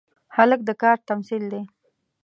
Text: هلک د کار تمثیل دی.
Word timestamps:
هلک 0.35 0.59
د 0.65 0.69
کار 0.81 0.97
تمثیل 1.09 1.43
دی. 1.51 1.61